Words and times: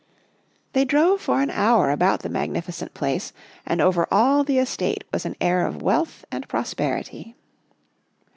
They 0.73 0.83
drove 0.83 1.21
for 1.21 1.43
an 1.43 1.51
hour 1.51 1.91
about 1.91 2.21
the 2.21 2.29
magnificent 2.29 2.95
place, 2.95 3.33
and 3.67 3.79
over 3.79 4.07
all 4.11 4.43
the 4.43 4.57
estate 4.57 5.03
was 5.13 5.27
an 5.27 5.35
air 5.39 5.63
of 5.67 5.83
wealth 5.83 6.25
and 6.31 6.47
prosperity. 6.49 7.35